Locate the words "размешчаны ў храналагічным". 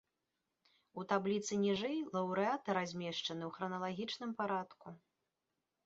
2.81-4.31